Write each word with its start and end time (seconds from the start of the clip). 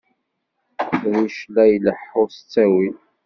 Leqdic 0.79 1.37
la 1.53 1.63
ileḥḥu 1.75 2.23
s 2.35 2.37
ttawil. 2.39 2.95